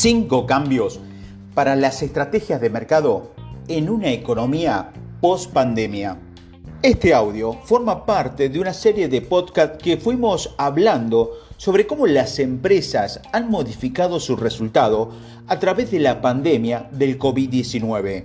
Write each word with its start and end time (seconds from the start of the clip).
Cinco 0.00 0.46
cambios 0.46 1.00
para 1.54 1.74
las 1.74 2.02
estrategias 2.04 2.60
de 2.60 2.70
mercado 2.70 3.32
en 3.66 3.90
una 3.90 4.12
economía 4.12 4.92
post 5.20 5.52
pandemia. 5.52 6.20
Este 6.82 7.12
audio 7.12 7.54
forma 7.64 8.06
parte 8.06 8.48
de 8.48 8.60
una 8.60 8.72
serie 8.72 9.08
de 9.08 9.22
podcasts 9.22 9.82
que 9.82 9.96
fuimos 9.96 10.54
hablando 10.56 11.32
sobre 11.56 11.88
cómo 11.88 12.06
las 12.06 12.38
empresas 12.38 13.20
han 13.32 13.50
modificado 13.50 14.20
su 14.20 14.36
resultado 14.36 15.10
a 15.48 15.58
través 15.58 15.90
de 15.90 15.98
la 15.98 16.20
pandemia 16.20 16.88
del 16.92 17.18
COVID-19. 17.18 18.24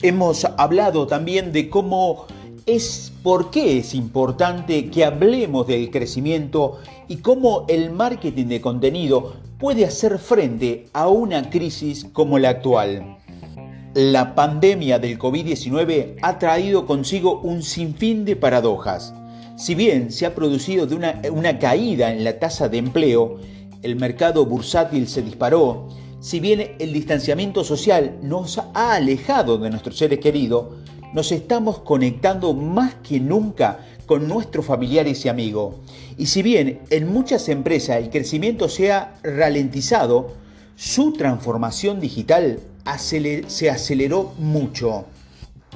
Hemos 0.00 0.46
hablado 0.56 1.06
también 1.06 1.52
de 1.52 1.68
cómo 1.68 2.24
es 2.64 3.12
por 3.22 3.50
qué 3.50 3.76
es 3.76 3.94
importante 3.94 4.88
que 4.88 5.04
hablemos 5.04 5.66
del 5.66 5.90
crecimiento 5.90 6.78
y 7.08 7.16
cómo 7.18 7.66
el 7.68 7.90
marketing 7.90 8.46
de 8.46 8.62
contenido 8.62 9.34
puede 9.58 9.84
hacer 9.84 10.18
frente 10.18 10.86
a 10.92 11.08
una 11.08 11.50
crisis 11.50 12.06
como 12.12 12.38
la 12.38 12.50
actual. 12.50 13.18
La 13.94 14.34
pandemia 14.34 14.98
del 14.98 15.18
COVID-19 15.18 16.16
ha 16.22 16.38
traído 16.38 16.86
consigo 16.86 17.40
un 17.40 17.62
sinfín 17.62 18.24
de 18.24 18.36
paradojas. 18.36 19.14
Si 19.56 19.74
bien 19.74 20.10
se 20.10 20.26
ha 20.26 20.34
producido 20.34 20.84
una, 20.96 21.20
una 21.30 21.58
caída 21.58 22.12
en 22.12 22.24
la 22.24 22.38
tasa 22.38 22.68
de 22.68 22.78
empleo, 22.78 23.38
el 23.82 23.96
mercado 23.96 24.44
bursátil 24.46 25.06
se 25.06 25.22
disparó, 25.22 25.88
si 26.18 26.40
bien 26.40 26.74
el 26.78 26.92
distanciamiento 26.92 27.62
social 27.62 28.18
nos 28.22 28.58
ha 28.58 28.94
alejado 28.94 29.58
de 29.58 29.70
nuestros 29.70 29.98
seres 29.98 30.18
queridos, 30.18 30.66
nos 31.12 31.30
estamos 31.30 31.78
conectando 31.80 32.54
más 32.54 32.96
que 32.96 33.20
nunca 33.20 33.78
con 34.06 34.28
nuestros 34.28 34.66
familiares 34.66 35.24
y 35.24 35.28
amigos. 35.28 35.76
Y 36.16 36.26
si 36.26 36.42
bien 36.42 36.80
en 36.90 37.12
muchas 37.12 37.48
empresas 37.48 37.98
el 37.98 38.10
crecimiento 38.10 38.68
se 38.68 38.92
ha 38.92 39.14
ralentizado, 39.22 40.32
su 40.76 41.12
transformación 41.12 42.00
digital 42.00 42.60
se 43.46 43.70
aceleró 43.70 44.32
mucho. 44.38 45.06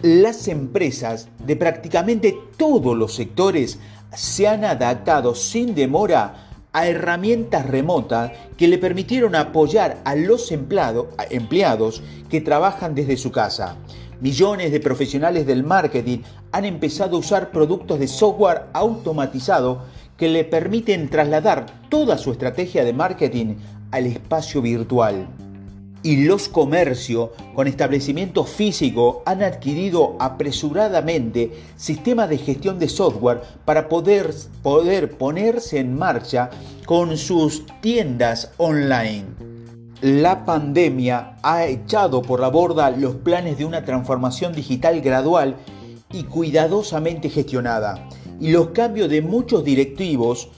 Las 0.02 0.48
empresas 0.48 1.28
de 1.44 1.56
prácticamente 1.56 2.36
todos 2.56 2.96
los 2.96 3.14
sectores 3.14 3.78
se 4.14 4.46
han 4.46 4.64
adaptado 4.64 5.34
sin 5.34 5.74
demora 5.74 6.48
a 6.72 6.86
herramientas 6.86 7.66
remotas 7.66 8.32
que 8.56 8.68
le 8.68 8.78
permitieron 8.78 9.34
apoyar 9.34 10.00
a 10.04 10.14
los 10.14 10.52
empleados 10.52 12.02
que 12.28 12.40
trabajan 12.40 12.94
desde 12.94 13.16
su 13.16 13.32
casa. 13.32 13.76
Millones 14.20 14.72
de 14.72 14.80
profesionales 14.80 15.46
del 15.46 15.62
marketing 15.62 16.18
han 16.50 16.64
empezado 16.64 17.16
a 17.16 17.20
usar 17.20 17.52
productos 17.52 18.00
de 18.00 18.08
software 18.08 18.64
automatizado 18.72 19.82
que 20.16 20.28
le 20.28 20.42
permiten 20.44 21.08
trasladar 21.08 21.66
toda 21.88 22.18
su 22.18 22.32
estrategia 22.32 22.84
de 22.84 22.92
marketing 22.92 23.54
al 23.92 24.06
espacio 24.06 24.60
virtual. 24.60 25.28
Y 26.02 26.24
los 26.24 26.48
comercios 26.48 27.30
con 27.54 27.68
establecimiento 27.68 28.42
físico 28.42 29.22
han 29.24 29.42
adquirido 29.44 30.16
apresuradamente 30.18 31.52
sistemas 31.76 32.28
de 32.28 32.38
gestión 32.38 32.80
de 32.80 32.88
software 32.88 33.42
para 33.64 33.88
poder, 33.88 34.34
poder 34.64 35.16
ponerse 35.16 35.78
en 35.78 35.96
marcha 35.96 36.50
con 36.86 37.16
sus 37.16 37.64
tiendas 37.80 38.50
online. 38.56 39.47
La 40.00 40.44
pandemia 40.44 41.38
ha 41.42 41.66
echado 41.66 42.22
por 42.22 42.38
la 42.38 42.46
borda 42.46 42.88
los 42.92 43.16
planes 43.16 43.58
de 43.58 43.64
una 43.64 43.84
transformación 43.84 44.52
digital 44.52 45.00
gradual 45.00 45.56
y 46.12 46.22
cuidadosamente 46.22 47.28
gestionada. 47.30 48.08
Y 48.38 48.52
los 48.52 48.68
cambios 48.68 49.08
de 49.08 49.22
muchos 49.22 49.64
directivos, 49.64 50.50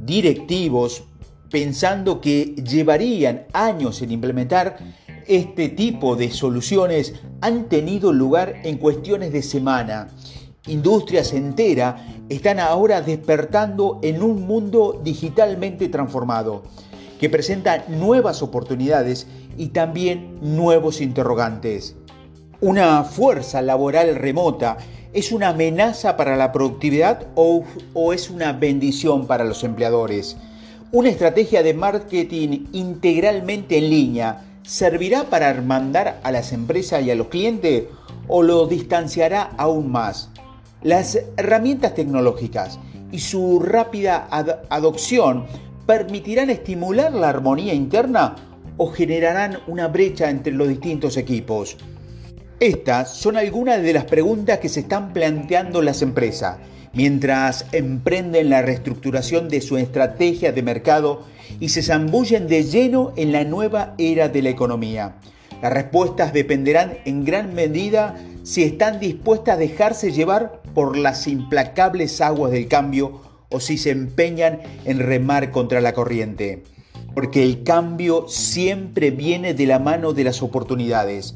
directivos, 0.00 1.04
pensando 1.50 2.22
que 2.22 2.54
llevarían 2.54 3.44
años 3.52 4.00
en 4.00 4.12
implementar 4.12 4.78
este 5.26 5.68
tipo 5.68 6.16
de 6.16 6.30
soluciones, 6.30 7.16
han 7.42 7.68
tenido 7.68 8.14
lugar 8.14 8.54
en 8.64 8.78
cuestiones 8.78 9.30
de 9.30 9.42
semana. 9.42 10.08
Industrias 10.68 11.34
enteras 11.34 12.00
están 12.30 12.60
ahora 12.60 13.02
despertando 13.02 14.00
en 14.02 14.22
un 14.22 14.46
mundo 14.46 14.98
digitalmente 15.04 15.90
transformado 15.90 16.62
que 17.18 17.30
presenta 17.30 17.84
nuevas 17.88 18.42
oportunidades 18.42 19.26
y 19.56 19.68
también 19.68 20.38
nuevos 20.40 21.00
interrogantes. 21.00 21.96
¿Una 22.60 23.04
fuerza 23.04 23.60
laboral 23.62 24.16
remota 24.16 24.78
es 25.12 25.32
una 25.32 25.48
amenaza 25.48 26.16
para 26.16 26.36
la 26.36 26.52
productividad 26.52 27.26
o, 27.34 27.64
es 28.12 28.30
una 28.30 28.52
bendición 28.52 29.26
para 29.26 29.44
los 29.44 29.64
empleadores? 29.64 30.36
¿Una 30.92 31.08
estrategia 31.08 31.62
de 31.62 31.74
marketing 31.74 32.66
integralmente 32.72 33.78
en 33.78 33.90
línea 33.90 34.44
servirá 34.62 35.24
para 35.24 35.50
hermandar 35.50 36.20
a 36.22 36.32
las 36.32 36.52
empresas 36.52 37.04
y 37.04 37.10
a 37.10 37.14
los 37.14 37.28
clientes 37.28 37.84
o 38.28 38.42
lo 38.42 38.66
distanciará 38.66 39.50
aún 39.58 39.90
más? 39.90 40.30
Las 40.82 41.18
herramientas 41.36 41.94
tecnológicas 41.94 42.78
y 43.12 43.18
su 43.18 43.60
rápida 43.60 44.28
adopción 44.70 45.46
permitirán 45.86 46.50
estimular 46.50 47.12
la 47.12 47.28
armonía 47.28 47.72
interna 47.72 48.34
o 48.76 48.88
generarán 48.88 49.58
una 49.66 49.88
brecha 49.88 50.28
entre 50.28 50.52
los 50.52 50.68
distintos 50.68 51.16
equipos? 51.16 51.76
Estas 52.58 53.14
son 53.14 53.36
algunas 53.36 53.82
de 53.82 53.92
las 53.92 54.04
preguntas 54.04 54.58
que 54.58 54.68
se 54.68 54.80
están 54.80 55.12
planteando 55.12 55.82
las 55.82 56.02
empresas 56.02 56.58
mientras 56.96 57.66
emprenden 57.72 58.48
la 58.48 58.62
reestructuración 58.62 59.48
de 59.48 59.60
su 59.60 59.76
estrategia 59.76 60.52
de 60.52 60.62
mercado 60.62 61.24
y 61.60 61.68
se 61.68 61.82
zambullen 61.82 62.48
de 62.48 62.64
lleno 62.64 63.12
en 63.16 63.32
la 63.32 63.44
nueva 63.44 63.94
era 63.98 64.28
de 64.28 64.40
la 64.40 64.48
economía. 64.48 65.16
Las 65.62 65.72
respuestas 65.72 66.32
dependerán 66.32 66.98
en 67.04 67.24
gran 67.24 67.54
medida 67.54 68.16
si 68.42 68.62
están 68.62 68.98
dispuestas 68.98 69.56
a 69.56 69.58
dejarse 69.58 70.10
llevar 70.10 70.62
por 70.74 70.96
las 70.96 71.26
implacables 71.26 72.20
aguas 72.20 72.52
del 72.52 72.68
cambio 72.68 73.20
o 73.50 73.60
si 73.60 73.78
se 73.78 73.90
empeñan 73.90 74.60
en 74.84 74.98
remar 74.98 75.50
contra 75.50 75.80
la 75.80 75.92
corriente. 75.92 76.62
Porque 77.14 77.42
el 77.42 77.62
cambio 77.62 78.26
siempre 78.28 79.10
viene 79.10 79.54
de 79.54 79.66
la 79.66 79.78
mano 79.78 80.12
de 80.12 80.24
las 80.24 80.42
oportunidades. 80.42 81.34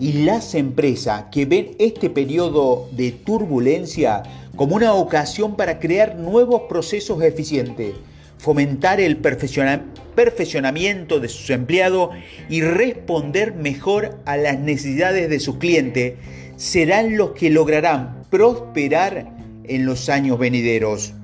Y 0.00 0.24
las 0.24 0.54
empresas 0.54 1.26
que 1.30 1.46
ven 1.46 1.76
este 1.78 2.10
periodo 2.10 2.88
de 2.92 3.12
turbulencia 3.12 4.22
como 4.56 4.76
una 4.76 4.94
ocasión 4.94 5.56
para 5.56 5.78
crear 5.78 6.16
nuevos 6.16 6.62
procesos 6.68 7.22
eficientes, 7.22 7.94
fomentar 8.38 9.00
el 9.00 9.16
perfeccionamiento 9.16 11.20
de 11.20 11.28
sus 11.28 11.48
empleados 11.50 12.10
y 12.50 12.62
responder 12.62 13.54
mejor 13.54 14.18
a 14.26 14.36
las 14.36 14.58
necesidades 14.58 15.30
de 15.30 15.40
sus 15.40 15.56
clientes, 15.56 16.14
serán 16.56 17.16
los 17.16 17.32
que 17.32 17.50
lograrán 17.50 18.24
prosperar 18.28 19.32
en 19.64 19.86
los 19.86 20.08
años 20.08 20.38
venideros 20.38 21.14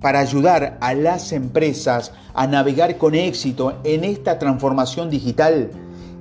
para 0.00 0.20
ayudar 0.20 0.78
a 0.80 0.94
las 0.94 1.32
empresas 1.32 2.12
a 2.34 2.46
navegar 2.46 2.98
con 2.98 3.14
éxito 3.14 3.78
en 3.84 4.04
esta 4.04 4.38
transformación 4.38 5.10
digital, 5.10 5.70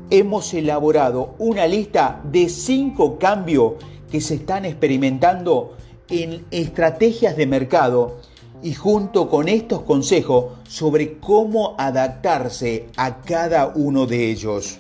hemos 0.10 0.54
elaborado 0.54 1.36
una 1.40 1.68
lista 1.68 2.22
de 2.24 2.50
cinco 2.50 3.18
cambios 3.20 3.74
que 4.12 4.22
se 4.22 4.36
están 4.36 4.66
experimentando 4.66 5.76
en 6.10 6.46
estrategias 6.52 7.36
de 7.36 7.48
mercado 7.48 8.18
y 8.62 8.74
junto 8.74 9.30
con 9.30 9.48
estos 9.48 9.82
consejos 9.82 10.46
sobre 10.68 11.18
cómo 11.20 11.76
adaptarse 11.78 12.88
a 12.96 13.18
cada 13.22 13.68
uno 13.68 14.06
de 14.06 14.32
ellos. 14.32 14.78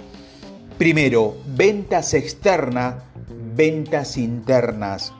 Primero, 0.78 1.36
ventas 1.46 2.14
externas, 2.14 2.96
ventas 3.56 4.18
internas. 4.18 5.14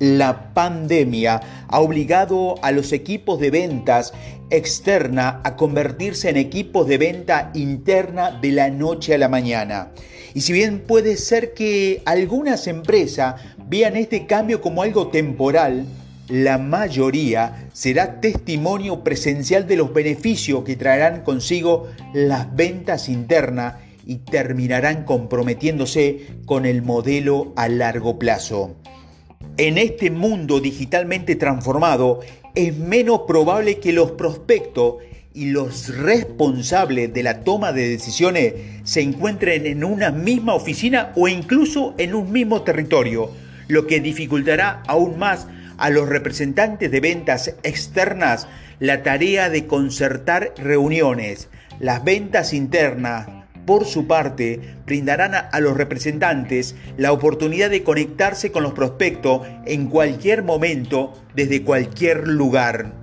La 0.00 0.54
pandemia 0.54 1.40
ha 1.66 1.80
obligado 1.80 2.54
a 2.62 2.70
los 2.70 2.92
equipos 2.92 3.40
de 3.40 3.50
ventas 3.50 4.12
externa 4.50 5.40
a 5.42 5.56
convertirse 5.56 6.30
en 6.30 6.36
equipos 6.36 6.86
de 6.86 6.98
venta 6.98 7.50
interna 7.54 8.30
de 8.30 8.52
la 8.52 8.70
noche 8.70 9.14
a 9.14 9.18
la 9.18 9.28
mañana. 9.28 9.90
Y 10.34 10.42
si 10.42 10.52
bien 10.52 10.84
puede 10.86 11.16
ser 11.16 11.52
que 11.52 12.02
algunas 12.04 12.68
empresas 12.68 13.40
vean 13.66 13.96
este 13.96 14.26
cambio 14.26 14.60
como 14.60 14.82
algo 14.82 15.08
temporal, 15.08 15.84
la 16.28 16.58
mayoría 16.58 17.68
será 17.72 18.20
testimonio 18.20 19.02
presencial 19.02 19.66
de 19.66 19.76
los 19.76 19.92
beneficios 19.92 20.62
que 20.62 20.76
traerán 20.76 21.22
consigo 21.22 21.88
las 22.12 22.54
ventas 22.54 23.08
internas 23.08 23.76
y 24.06 24.16
terminarán 24.18 25.04
comprometiéndose 25.04 26.26
con 26.46 26.66
el 26.66 26.82
modelo 26.82 27.52
a 27.56 27.68
largo 27.68 28.18
plazo. 28.18 28.76
En 29.58 29.76
este 29.76 30.12
mundo 30.12 30.60
digitalmente 30.60 31.34
transformado, 31.34 32.20
es 32.54 32.76
menos 32.76 33.22
probable 33.26 33.80
que 33.80 33.92
los 33.92 34.12
prospectos 34.12 34.98
y 35.34 35.46
los 35.46 35.88
responsables 35.96 37.12
de 37.12 37.24
la 37.24 37.40
toma 37.40 37.72
de 37.72 37.88
decisiones 37.88 38.54
se 38.84 39.00
encuentren 39.00 39.66
en 39.66 39.82
una 39.82 40.12
misma 40.12 40.54
oficina 40.54 41.10
o 41.16 41.26
incluso 41.26 41.96
en 41.98 42.14
un 42.14 42.30
mismo 42.30 42.62
territorio, 42.62 43.32
lo 43.66 43.88
que 43.88 43.98
dificultará 43.98 44.84
aún 44.86 45.18
más 45.18 45.48
a 45.76 45.90
los 45.90 46.08
representantes 46.08 46.92
de 46.92 47.00
ventas 47.00 47.56
externas 47.64 48.46
la 48.78 49.02
tarea 49.02 49.50
de 49.50 49.66
concertar 49.66 50.54
reuniones. 50.56 51.48
Las 51.80 52.04
ventas 52.04 52.52
internas 52.52 53.37
por 53.68 53.84
su 53.84 54.06
parte, 54.06 54.60
brindarán 54.86 55.34
a 55.34 55.60
los 55.60 55.76
representantes 55.76 56.74
la 56.96 57.12
oportunidad 57.12 57.68
de 57.68 57.84
conectarse 57.84 58.50
con 58.50 58.62
los 58.62 58.72
prospectos 58.72 59.42
en 59.66 59.88
cualquier 59.88 60.42
momento, 60.42 61.12
desde 61.34 61.62
cualquier 61.64 62.26
lugar. 62.26 62.94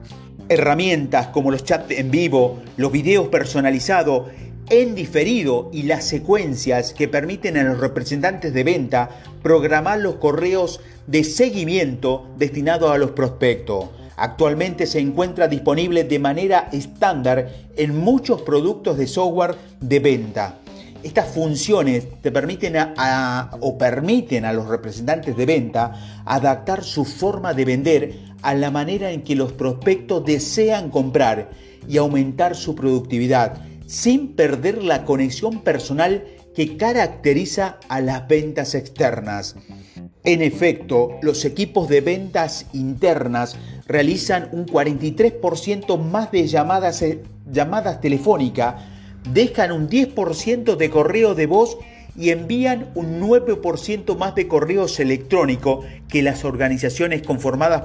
Herramientas 0.50 1.28
como 1.28 1.52
los 1.52 1.64
chats 1.64 1.92
en 1.92 2.10
vivo, 2.10 2.64
los 2.78 2.92
videos 2.92 3.28
personalizados 3.28 4.32
en 4.72 4.96
diferido 4.96 5.70
y 5.72 5.84
las 5.84 6.04
secuencias 6.06 6.94
que 6.94 7.08
permiten 7.08 7.58
a 7.58 7.64
los 7.64 7.80
representantes 7.80 8.52
de 8.52 8.64
venta 8.64 9.12
programar 9.44 10.00
los 10.00 10.16
correos 10.16 10.82
de 11.06 11.24
seguimiento 11.26 12.28
destinados 12.40 12.90
a 12.90 12.98
los 12.98 13.12
prospectos. 13.12 13.90
Actualmente 14.18 14.86
se 14.86 15.00
encuentra 15.00 15.48
disponible 15.48 16.04
de 16.04 16.20
manera 16.20 16.70
estándar 16.72 17.50
en 17.76 17.98
muchos 17.98 18.42
productos 18.42 18.98
de 18.98 19.08
software 19.08 19.56
de 19.82 20.00
venta. 20.00 20.60
Estas 21.04 21.28
funciones 21.28 22.08
te 22.22 22.32
permiten 22.32 22.76
a, 22.78 23.52
o 23.60 23.78
permiten 23.78 24.44
a 24.44 24.54
los 24.54 24.68
representantes 24.68 25.38
de 25.38 25.46
venta 25.46 26.24
adaptar 26.26 26.84
su 26.84 27.06
forma 27.06 27.54
de 27.54 27.66
vender 27.66 28.20
a 28.42 28.56
la 28.56 28.72
manera 28.72 29.12
en 29.12 29.22
que 29.22 29.36
los 29.36 29.52
prospectos 29.52 30.26
desean 30.26 30.90
comprar 30.90 31.52
y 31.88 31.98
aumentar 31.98 32.56
su 32.56 32.74
productividad 32.74 33.62
sin 33.86 34.30
perder 34.30 34.84
la 34.84 35.06
conexión 35.06 35.62
personal 35.62 36.24
que 36.56 36.78
caracteriza 36.78 37.80
a 37.88 38.02
las 38.02 38.28
ventas 38.28 38.74
externas. 38.74 39.56
En 40.24 40.42
efecto, 40.42 41.20
los 41.22 41.46
equipos 41.46 41.88
de 41.88 42.02
ventas 42.02 42.66
internas 42.74 43.58
realizan 43.88 44.50
un 44.52 44.66
43% 44.66 45.98
más 45.98 46.32
de 46.32 46.48
llamadas, 46.48 47.02
eh, 47.02 47.24
llamadas 47.52 48.02
telefónicas, 48.02 48.84
dejan 49.32 49.72
un 49.72 49.90
10% 49.90 50.76
de 50.76 50.90
correo 50.90 51.36
de 51.36 51.46
voz 51.46 51.78
y 52.16 52.30
envían 52.30 52.92
un 52.96 53.20
9% 53.20 54.18
más 54.18 54.36
de 54.36 54.48
correos 54.48 55.00
electrónicos 55.00 55.86
que 56.08 56.22
las 56.22 56.46
organizaciones 56.46 57.22
conformadas 57.22 57.84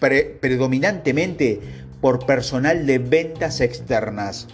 predominantemente 0.00 1.60
por 2.00 2.24
personal 2.24 2.86
de 2.86 2.98
ventas 2.98 3.60
externas. 3.60 4.46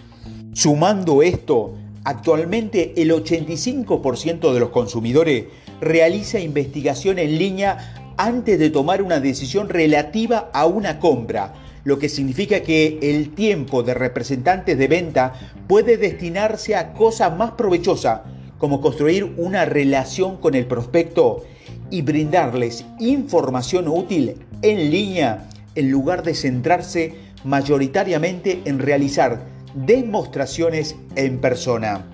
Sumando 0.53 1.21
esto, 1.21 1.75
actualmente 2.03 2.93
el 2.97 3.11
85% 3.11 4.53
de 4.53 4.59
los 4.59 4.69
consumidores 4.69 5.45
realiza 5.81 6.39
investigación 6.39 7.19
en 7.19 7.37
línea 7.37 8.04
antes 8.17 8.59
de 8.59 8.69
tomar 8.69 9.01
una 9.01 9.19
decisión 9.19 9.69
relativa 9.69 10.49
a 10.53 10.65
una 10.65 10.99
compra, 10.99 11.53
lo 11.83 11.99
que 11.99 12.09
significa 12.09 12.61
que 12.61 12.99
el 13.01 13.35
tiempo 13.35 13.83
de 13.83 13.93
representantes 13.93 14.77
de 14.77 14.87
venta 14.87 15.33
puede 15.67 15.97
destinarse 15.97 16.75
a 16.75 16.93
cosas 16.93 17.35
más 17.37 17.51
provechosas, 17.51 18.21
como 18.57 18.81
construir 18.81 19.33
una 19.37 19.65
relación 19.65 20.37
con 20.37 20.55
el 20.55 20.65
prospecto 20.65 21.43
y 21.91 22.01
brindarles 22.01 22.85
información 22.99 23.87
útil 23.87 24.35
en 24.61 24.89
línea 24.89 25.47
en 25.75 25.91
lugar 25.91 26.23
de 26.23 26.33
centrarse 26.33 27.13
mayoritariamente 27.43 28.61
en 28.65 28.79
realizar 28.79 29.45
demostraciones 29.75 30.95
en 31.15 31.39
persona. 31.39 32.05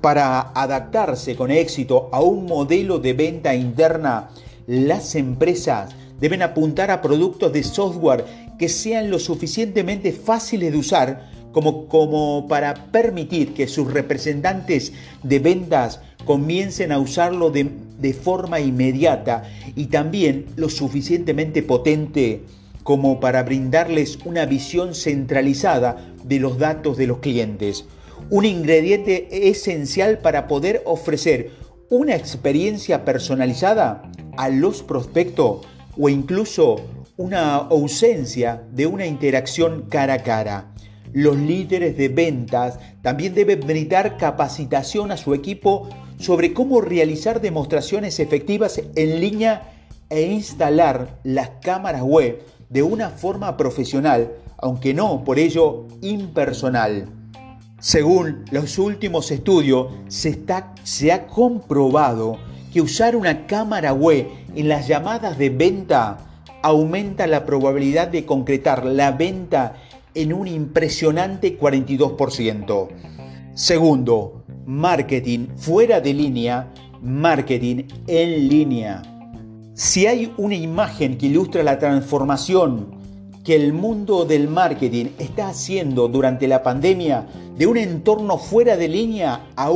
Para 0.00 0.52
adaptarse 0.54 1.34
con 1.34 1.50
éxito 1.50 2.10
a 2.12 2.20
un 2.20 2.44
modelo 2.44 2.98
de 2.98 3.14
venta 3.14 3.54
interna, 3.54 4.28
las 4.66 5.14
empresas 5.14 5.94
deben 6.20 6.42
apuntar 6.42 6.90
a 6.90 7.02
productos 7.02 7.52
de 7.52 7.62
software 7.62 8.24
que 8.58 8.68
sean 8.68 9.10
lo 9.10 9.18
suficientemente 9.18 10.12
fáciles 10.12 10.72
de 10.72 10.78
usar 10.78 11.30
como, 11.52 11.86
como 11.86 12.46
para 12.48 12.74
permitir 12.90 13.54
que 13.54 13.68
sus 13.68 13.92
representantes 13.92 14.92
de 15.22 15.38
ventas 15.38 16.00
comiencen 16.24 16.92
a 16.92 16.98
usarlo 16.98 17.50
de, 17.50 17.70
de 17.98 18.12
forma 18.12 18.60
inmediata 18.60 19.44
y 19.76 19.86
también 19.86 20.46
lo 20.56 20.68
suficientemente 20.68 21.62
potente 21.62 22.42
como 22.82 23.18
para 23.18 23.42
brindarles 23.42 24.18
una 24.24 24.46
visión 24.46 24.94
centralizada 24.94 25.96
de 26.24 26.38
los 26.38 26.58
datos 26.58 26.96
de 26.96 27.06
los 27.06 27.18
clientes. 27.18 27.84
Un 28.30 28.44
ingrediente 28.44 29.48
esencial 29.48 30.18
para 30.18 30.48
poder 30.48 30.82
ofrecer 30.86 31.50
una 31.94 32.16
experiencia 32.16 33.04
personalizada 33.04 34.02
a 34.36 34.48
los 34.48 34.82
prospectos 34.82 35.64
o 35.96 36.08
incluso 36.08 36.76
una 37.16 37.54
ausencia 37.54 38.64
de 38.72 38.88
una 38.88 39.06
interacción 39.06 39.86
cara 39.88 40.14
a 40.14 40.22
cara. 40.24 40.74
Los 41.12 41.36
líderes 41.36 41.96
de 41.96 42.08
ventas 42.08 42.80
también 43.02 43.32
deben 43.34 43.60
brindar 43.60 44.16
capacitación 44.16 45.12
a 45.12 45.16
su 45.16 45.34
equipo 45.34 45.88
sobre 46.18 46.52
cómo 46.52 46.80
realizar 46.80 47.40
demostraciones 47.40 48.18
efectivas 48.18 48.82
en 48.96 49.20
línea 49.20 49.70
e 50.10 50.22
instalar 50.22 51.20
las 51.22 51.50
cámaras 51.62 52.02
web 52.02 52.42
de 52.70 52.82
una 52.82 53.10
forma 53.10 53.56
profesional, 53.56 54.32
aunque 54.58 54.94
no 54.94 55.22
por 55.22 55.38
ello 55.38 55.86
impersonal. 56.02 57.23
Según 57.78 58.44
los 58.50 58.78
últimos 58.78 59.30
estudios, 59.30 59.88
se, 60.08 60.30
está, 60.30 60.72
se 60.84 61.12
ha 61.12 61.26
comprobado 61.26 62.38
que 62.72 62.80
usar 62.80 63.14
una 63.16 63.46
cámara 63.46 63.92
web 63.92 64.26
en 64.54 64.68
las 64.68 64.88
llamadas 64.88 65.38
de 65.38 65.50
venta 65.50 66.18
aumenta 66.62 67.26
la 67.26 67.44
probabilidad 67.44 68.08
de 68.08 68.24
concretar 68.24 68.86
la 68.86 69.12
venta 69.12 69.76
en 70.14 70.32
un 70.32 70.48
impresionante 70.48 71.58
42%. 71.58 72.88
Segundo, 73.54 74.44
marketing 74.66 75.48
fuera 75.56 76.00
de 76.00 76.14
línea, 76.14 76.72
marketing 77.02 77.84
en 78.06 78.48
línea. 78.48 79.02
Si 79.74 80.06
hay 80.06 80.32
una 80.36 80.54
imagen 80.54 81.18
que 81.18 81.26
ilustra 81.26 81.62
la 81.62 81.78
transformación 81.78 83.03
que 83.44 83.54
el 83.54 83.74
mundo 83.74 84.24
del 84.24 84.48
marketing 84.48 85.06
está 85.18 85.48
haciendo 85.48 86.08
durante 86.08 86.48
la 86.48 86.62
pandemia 86.62 87.26
de 87.56 87.66
un 87.66 87.76
entorno 87.76 88.38
fuera 88.38 88.76
de 88.76 88.88
línea 88.88 89.48
a, 89.54 89.66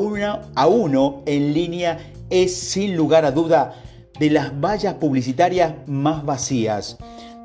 a 0.54 0.66
uno 0.66 1.22
en 1.26 1.52
línea 1.52 1.98
es 2.30 2.56
sin 2.56 2.96
lugar 2.96 3.26
a 3.26 3.30
duda 3.30 3.74
de 4.18 4.30
las 4.30 4.58
vallas 4.58 4.94
publicitarias 4.94 5.74
más 5.86 6.24
vacías. 6.24 6.96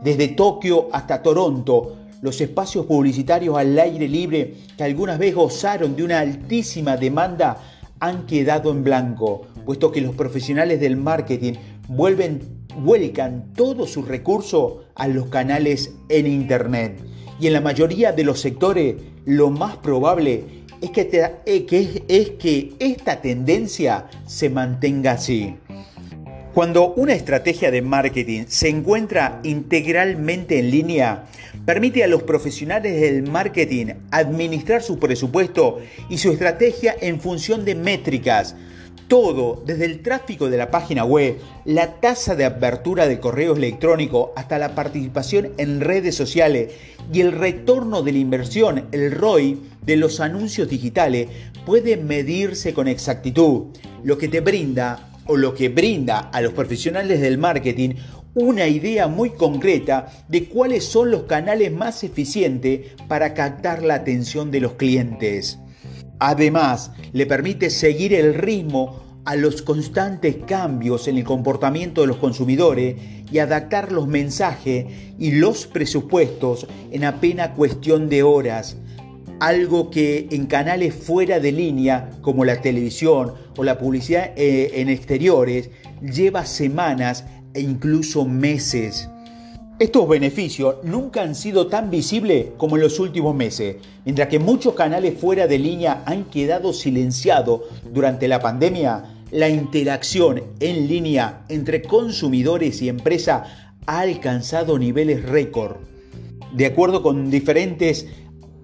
Desde 0.01 0.29
Tokio 0.29 0.87
hasta 0.93 1.21
Toronto, 1.21 1.97
los 2.21 2.39
espacios 2.39 2.85
publicitarios 2.85 3.57
al 3.57 3.77
aire 3.77 4.07
libre 4.07 4.55
que 4.77 4.83
algunas 4.85 5.19
veces 5.19 5.35
gozaron 5.35 5.95
de 5.95 6.03
una 6.03 6.19
altísima 6.21 6.95
demanda 6.95 7.57
han 7.99 8.25
quedado 8.25 8.71
en 8.71 8.83
blanco, 8.83 9.47
puesto 9.65 9.91
que 9.91 10.01
los 10.01 10.15
profesionales 10.15 10.79
del 10.79 10.95
marketing 10.95 11.53
vuelven, 11.87 12.62
vuelcan 12.77 13.53
todo 13.53 13.87
su 13.87 14.03
recurso 14.03 14.85
a 14.95 15.07
los 15.07 15.27
canales 15.27 15.93
en 16.09 16.27
Internet. 16.27 16.99
Y 17.39 17.47
en 17.47 17.53
la 17.53 17.61
mayoría 17.61 18.11
de 18.11 18.23
los 18.23 18.39
sectores, 18.39 18.95
lo 19.25 19.49
más 19.49 19.77
probable 19.77 20.43
es 20.81 20.91
que, 20.91 21.09
eh, 21.45 22.01
es 22.07 22.29
que 22.31 22.73
esta 22.79 23.21
tendencia 23.21 24.07
se 24.25 24.49
mantenga 24.49 25.13
así. 25.13 25.55
Cuando 26.53 26.93
una 26.93 27.13
estrategia 27.13 27.71
de 27.71 27.81
marketing 27.81 28.43
se 28.47 28.69
encuentra 28.69 29.39
integralmente 29.43 30.59
en 30.59 30.69
línea, 30.69 31.23
permite 31.65 32.03
a 32.03 32.07
los 32.07 32.21
profesionales 32.21 33.01
del 33.01 33.23
marketing 33.23 33.93
administrar 34.11 34.83
su 34.83 34.99
presupuesto 34.99 35.79
y 36.09 36.19
su 36.19 36.31
estrategia 36.31 36.95
en 37.01 37.19
función 37.19 37.65
de 37.65 37.73
métricas, 37.73 38.55
todo, 39.07 39.63
desde 39.65 39.85
el 39.85 40.01
tráfico 40.01 40.49
de 40.49 40.57
la 40.57 40.71
página 40.71 41.05
web, 41.05 41.37
la 41.65 41.99
tasa 41.99 42.35
de 42.35 42.45
apertura 42.45 43.07
de 43.07 43.19
correo 43.19 43.55
electrónico 43.55 44.33
hasta 44.35 44.57
la 44.57 44.75
participación 44.75 45.51
en 45.57 45.81
redes 45.81 46.15
sociales 46.15 46.73
y 47.11 47.21
el 47.21 47.31
retorno 47.31 48.01
de 48.01 48.11
la 48.11 48.17
inversión, 48.17 48.85
el 48.91 49.11
ROI, 49.11 49.59
de 49.85 49.97
los 49.97 50.19
anuncios 50.19 50.69
digitales, 50.69 51.27
puede 51.65 51.97
medirse 51.97 52.73
con 52.73 52.87
exactitud, 52.87 53.67
lo 54.03 54.17
que 54.17 54.27
te 54.27 54.41
brinda 54.41 55.09
o 55.25 55.37
lo 55.37 55.53
que 55.53 55.69
brinda 55.69 56.19
a 56.19 56.41
los 56.41 56.53
profesionales 56.53 57.21
del 57.21 57.37
marketing 57.37 57.95
una 58.35 58.67
idea 58.67 59.07
muy 59.07 59.31
concreta 59.31 60.11
de 60.27 60.45
cuáles 60.45 60.85
son 60.85 61.11
los 61.11 61.23
canales 61.23 61.71
más 61.71 62.03
eficientes 62.03 62.91
para 63.07 63.33
captar 63.33 63.83
la 63.83 63.95
atención 63.95 64.49
de 64.49 64.59
los 64.59 64.73
clientes. 64.73 65.59
Además, 66.19 66.91
le 67.11 67.25
permite 67.25 67.69
seguir 67.69 68.13
el 68.13 68.33
ritmo 68.33 69.03
a 69.25 69.35
los 69.35 69.61
constantes 69.61 70.35
cambios 70.45 71.07
en 71.07 71.17
el 71.17 71.23
comportamiento 71.23 72.01
de 72.01 72.07
los 72.07 72.17
consumidores 72.17 72.95
y 73.31 73.39
adaptar 73.39 73.91
los 73.91 74.07
mensajes 74.07 74.85
y 75.17 75.31
los 75.31 75.65
presupuestos 75.65 76.67
en 76.91 77.05
apenas 77.05 77.49
cuestión 77.49 78.09
de 78.09 78.23
horas, 78.23 78.77
algo 79.39 79.89
que 79.89 80.27
en 80.31 80.45
canales 80.45 80.93
fuera 80.93 81.39
de 81.39 81.51
línea 81.51 82.09
como 82.21 82.45
la 82.45 82.61
televisión 82.61 83.33
o 83.57 83.63
la 83.63 83.77
publicidad 83.77 84.31
eh, 84.35 84.71
en 84.75 84.89
exteriores 84.89 85.69
lleva 86.01 86.45
semanas 86.45 87.25
e 87.53 87.61
incluso 87.61 88.25
meses. 88.25 89.09
Estos 89.79 90.07
beneficios 90.07 90.75
nunca 90.83 91.23
han 91.23 91.33
sido 91.33 91.65
tan 91.65 91.89
visibles 91.89 92.47
como 92.57 92.75
en 92.75 92.83
los 92.83 92.99
últimos 92.99 93.35
meses, 93.35 93.77
mientras 94.05 94.27
que 94.27 94.37
muchos 94.37 94.75
canales 94.75 95.19
fuera 95.19 95.47
de 95.47 95.57
línea 95.57 96.03
han 96.05 96.25
quedado 96.25 96.73
silenciados 96.73 97.61
durante 97.91 98.27
la 98.27 98.39
pandemia. 98.39 99.03
La 99.31 99.49
interacción 99.49 100.43
en 100.59 100.87
línea 100.87 101.43
entre 101.49 101.81
consumidores 101.81 102.83
y 102.83 102.89
empresa 102.89 103.71
ha 103.87 104.01
alcanzado 104.01 104.77
niveles 104.77 105.23
récord. 105.23 105.77
De 106.53 106.67
acuerdo 106.67 107.01
con 107.01 107.31
diferentes 107.31 108.05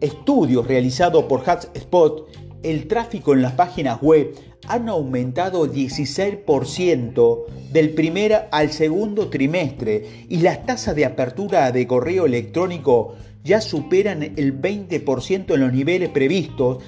estudios 0.01 0.67
realizados 0.67 1.23
por 1.23 1.39
HubSpot, 1.41 2.27
el 2.61 2.87
tráfico 2.87 3.33
en 3.33 3.41
las 3.41 3.53
páginas 3.53 3.99
web 4.01 4.35
han 4.69 4.87
aumentado 4.87 5.67
16% 5.67 7.45
del 7.71 7.89
primer 7.89 8.47
al 8.51 8.71
segundo 8.71 9.27
trimestre 9.29 10.25
y 10.29 10.37
las 10.37 10.65
tasas 10.65 10.95
de 10.95 11.05
apertura 11.05 11.71
de 11.71 11.87
correo 11.87 12.27
electrónico 12.27 13.15
ya 13.43 13.61
superan 13.61 14.21
el 14.21 14.61
20% 14.61 15.53
en 15.55 15.59
los 15.59 15.73
niveles 15.73 16.09
previstos 16.09 16.83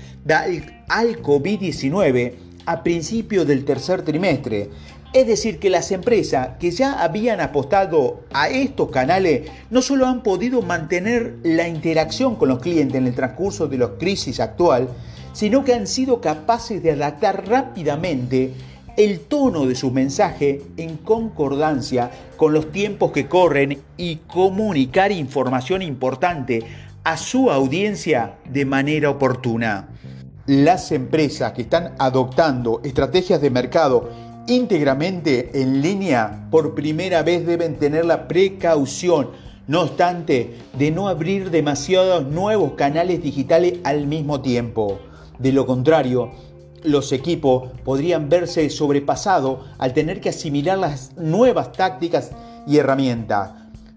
al 0.87 1.21
COVID-19 1.23 2.33
a 2.67 2.83
principios 2.83 3.47
del 3.47 3.65
tercer 3.65 4.03
trimestre. 4.03 4.69
Es 5.13 5.27
decir, 5.27 5.59
que 5.59 5.69
las 5.69 5.91
empresas 5.91 6.51
que 6.59 6.71
ya 6.71 7.01
habían 7.03 7.41
apostado 7.41 8.21
a 8.31 8.47
estos 8.47 8.91
canales 8.91 9.49
no 9.69 9.81
solo 9.81 10.05
han 10.05 10.23
podido 10.23 10.61
mantener 10.61 11.37
la 11.43 11.67
interacción 11.67 12.35
con 12.35 12.47
los 12.47 12.59
clientes 12.59 12.95
en 12.95 13.07
el 13.07 13.15
transcurso 13.15 13.67
de 13.67 13.77
la 13.79 13.97
crisis 13.97 14.39
actual, 14.39 14.87
sino 15.33 15.63
que 15.63 15.73
han 15.73 15.87
sido 15.87 16.21
capaces 16.21 16.81
de 16.83 16.91
adaptar 16.91 17.47
rápidamente 17.47 18.53
el 18.97 19.21
tono 19.21 19.65
de 19.65 19.75
su 19.75 19.91
mensaje 19.91 20.61
en 20.77 20.97
concordancia 20.97 22.11
con 22.37 22.53
los 22.53 22.71
tiempos 22.71 23.11
que 23.11 23.27
corren 23.27 23.81
y 23.97 24.17
comunicar 24.27 25.11
información 25.11 25.81
importante 25.81 26.63
a 27.03 27.17
su 27.17 27.49
audiencia 27.49 28.35
de 28.49 28.65
manera 28.65 29.09
oportuna. 29.09 29.89
Las 30.45 30.91
empresas 30.91 31.53
que 31.53 31.63
están 31.63 31.93
adoptando 31.99 32.81
estrategias 32.83 33.41
de 33.41 33.49
mercado 33.49 34.09
íntegramente 34.47 35.61
en 35.61 35.81
línea 35.81 36.47
por 36.51 36.75
primera 36.75 37.23
vez 37.23 37.45
deben 37.45 37.77
tener 37.77 38.05
la 38.05 38.27
precaución, 38.27 39.29
no 39.67 39.81
obstante, 39.81 40.57
de 40.77 40.91
no 40.91 41.07
abrir 41.07 41.51
demasiados 41.51 42.27
nuevos 42.27 42.73
canales 42.73 43.23
digitales 43.23 43.79
al 43.83 44.07
mismo 44.07 44.41
tiempo. 44.41 44.99
De 45.41 45.51
lo 45.51 45.65
contrario, 45.65 46.29
los 46.83 47.11
equipos 47.11 47.71
podrían 47.83 48.29
verse 48.29 48.69
sobrepasados 48.69 49.61
al 49.79 49.91
tener 49.91 50.21
que 50.21 50.29
asimilar 50.29 50.77
las 50.77 51.17
nuevas 51.17 51.71
tácticas 51.71 52.31
y 52.67 52.77
herramientas, 52.77 53.49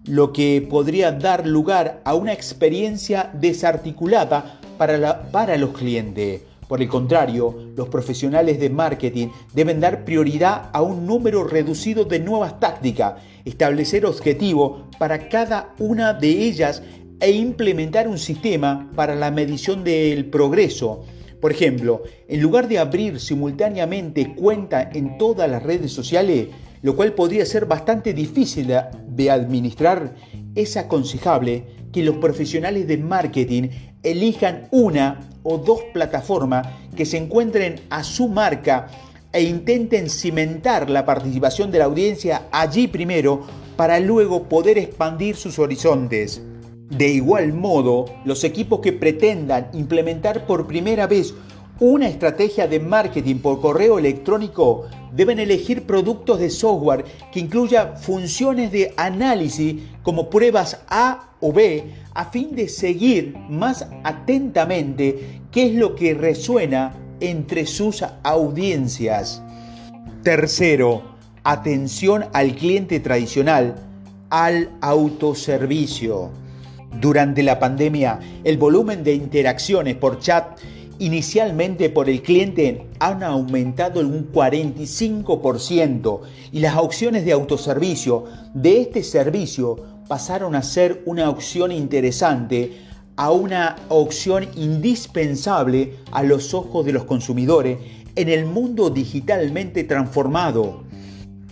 lo 0.06 0.32
que 0.32 0.66
podría 0.66 1.12
dar 1.12 1.46
lugar 1.46 2.00
a 2.04 2.14
una 2.14 2.32
experiencia 2.32 3.30
desarticulada 3.34 4.58
para, 4.78 5.30
para 5.30 5.58
los 5.58 5.72
clientes. 5.72 6.40
Por 6.66 6.80
el 6.80 6.88
contrario, 6.88 7.54
los 7.76 7.90
profesionales 7.90 8.58
de 8.58 8.70
marketing 8.70 9.28
deben 9.52 9.80
dar 9.80 10.06
prioridad 10.06 10.70
a 10.72 10.80
un 10.80 11.06
número 11.06 11.44
reducido 11.44 12.06
de 12.06 12.20
nuevas 12.20 12.58
tácticas, 12.58 13.20
establecer 13.44 14.06
objetivos 14.06 14.84
para 14.98 15.28
cada 15.28 15.74
una 15.78 16.14
de 16.14 16.30
ellas 16.30 16.82
e 17.20 17.32
implementar 17.32 18.08
un 18.08 18.18
sistema 18.18 18.90
para 18.96 19.14
la 19.14 19.30
medición 19.30 19.84
del 19.84 20.24
progreso 20.30 21.04
por 21.44 21.52
ejemplo, 21.52 22.04
en 22.26 22.40
lugar 22.40 22.68
de 22.68 22.78
abrir 22.78 23.20
simultáneamente 23.20 24.34
cuenta 24.34 24.88
en 24.94 25.18
todas 25.18 25.46
las 25.50 25.62
redes 25.62 25.92
sociales, 25.92 26.48
lo 26.80 26.96
cual 26.96 27.12
podría 27.12 27.44
ser 27.44 27.66
bastante 27.66 28.14
difícil 28.14 28.72
de 29.08 29.30
administrar, 29.30 30.14
es 30.54 30.78
aconsejable 30.78 31.66
que 31.92 32.02
los 32.02 32.16
profesionales 32.16 32.88
de 32.88 32.96
marketing 32.96 33.68
elijan 34.02 34.68
una 34.70 35.20
o 35.42 35.58
dos 35.58 35.82
plataformas 35.92 36.66
que 36.96 37.04
se 37.04 37.18
encuentren 37.18 37.78
a 37.90 38.04
su 38.04 38.28
marca 38.28 38.86
e 39.30 39.42
intenten 39.42 40.08
cimentar 40.08 40.88
la 40.88 41.04
participación 41.04 41.70
de 41.70 41.80
la 41.80 41.84
audiencia 41.84 42.48
allí 42.52 42.88
primero 42.88 43.42
para 43.76 44.00
luego 44.00 44.44
poder 44.44 44.78
expandir 44.78 45.36
sus 45.36 45.58
horizontes. 45.58 46.40
De 46.90 47.08
igual 47.08 47.52
modo, 47.52 48.04
los 48.24 48.44
equipos 48.44 48.80
que 48.80 48.92
pretendan 48.92 49.68
implementar 49.72 50.46
por 50.46 50.66
primera 50.66 51.06
vez 51.06 51.34
una 51.80 52.08
estrategia 52.08 52.68
de 52.68 52.78
marketing 52.78 53.36
por 53.36 53.60
correo 53.60 53.98
electrónico 53.98 54.86
deben 55.12 55.40
elegir 55.40 55.86
productos 55.86 56.38
de 56.38 56.50
software 56.50 57.04
que 57.32 57.40
incluya 57.40 57.96
funciones 57.96 58.70
de 58.70 58.94
análisis 58.96 59.82
como 60.02 60.30
pruebas 60.30 60.82
A 60.88 61.30
o 61.40 61.52
B 61.52 61.84
a 62.14 62.26
fin 62.26 62.54
de 62.54 62.68
seguir 62.68 63.34
más 63.48 63.88
atentamente 64.04 65.40
qué 65.50 65.66
es 65.66 65.74
lo 65.74 65.96
que 65.96 66.14
resuena 66.14 66.94
entre 67.18 67.66
sus 67.66 68.04
audiencias. 68.22 69.42
Tercero, 70.22 71.02
atención 71.42 72.26
al 72.32 72.54
cliente 72.54 73.00
tradicional, 73.00 73.74
al 74.30 74.70
autoservicio. 74.80 76.43
Durante 77.00 77.42
la 77.42 77.58
pandemia, 77.58 78.20
el 78.44 78.56
volumen 78.56 79.02
de 79.04 79.14
interacciones 79.14 79.96
por 79.96 80.20
chat 80.20 80.58
inicialmente 80.98 81.90
por 81.90 82.08
el 82.08 82.22
cliente 82.22 82.86
han 83.00 83.22
aumentado 83.22 84.00
en 84.00 84.06
un 84.06 84.32
45% 84.32 86.20
y 86.52 86.60
las 86.60 86.76
opciones 86.76 87.24
de 87.24 87.32
autoservicio 87.32 88.24
de 88.54 88.80
este 88.80 89.02
servicio 89.02 89.76
pasaron 90.08 90.54
a 90.54 90.62
ser 90.62 91.02
una 91.06 91.28
opción 91.30 91.72
interesante 91.72 92.78
a 93.16 93.30
una 93.30 93.76
opción 93.88 94.46
indispensable 94.56 95.94
a 96.10 96.22
los 96.22 96.54
ojos 96.54 96.84
de 96.84 96.92
los 96.92 97.04
consumidores 97.04 97.78
en 98.16 98.28
el 98.28 98.44
mundo 98.46 98.90
digitalmente 98.90 99.84
transformado. 99.84 100.82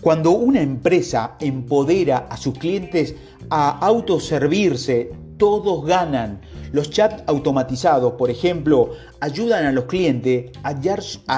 Cuando 0.00 0.32
una 0.32 0.60
empresa 0.60 1.36
empodera 1.40 2.26
a 2.28 2.36
sus 2.36 2.58
clientes 2.58 3.14
a 3.50 3.78
autoservirse 3.78 5.12
todos 5.42 5.84
ganan. 5.84 6.40
Los 6.70 6.90
chats 6.90 7.24
automatizados, 7.26 8.12
por 8.12 8.30
ejemplo, 8.30 8.90
ayudan 9.18 9.66
a 9.66 9.72
los 9.72 9.86
clientes 9.86 10.52
a 10.62 10.72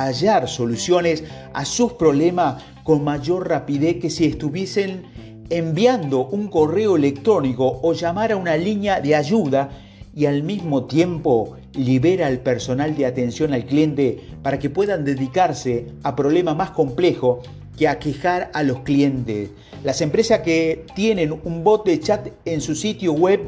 hallar, 0.04 0.46
soluciones 0.46 1.25
a 1.54 1.64
sus 1.64 1.94
problemas 1.94 2.62
con 2.82 3.02
mayor 3.02 3.49
rapidez 3.49 3.96
que 4.02 4.11
si 4.11 4.26
estuviesen 4.26 5.04
enviando 5.49 6.26
un 6.26 6.49
correo 6.49 6.96
electrónico 6.96 7.80
o 7.82 7.94
llamar 7.94 8.32
a 8.32 8.37
una 8.37 8.58
línea 8.58 9.00
de 9.00 9.14
ayuda 9.14 9.70
y 10.14 10.26
al 10.26 10.42
mismo 10.42 10.84
tiempo 10.84 11.56
libera 11.73 12.26
al 12.26 12.40
personal 12.40 12.94
de 12.94 13.06
atención 13.06 13.54
al 13.54 13.64
cliente 13.64 14.20
para 14.42 14.58
que 14.58 14.68
puedan 14.68 15.06
dedicarse 15.06 15.87
a 16.02 16.14
problemas 16.14 16.56
más 16.56 16.73
complejos 16.73 17.38
que 17.78 17.88
a 17.88 17.99
quejar 17.99 18.50
a 18.52 18.62
los 18.62 18.80
clientes. 18.80 19.50
Las 19.82 20.00
empresas 20.00 20.40
que 20.40 20.84
tienen 20.94 21.32
un 21.44 21.64
bot 21.64 21.84
de 21.84 22.00
chat 22.00 22.28
en 22.44 22.61
su 22.61 22.75
sitio 22.75 23.12
web 23.12 23.40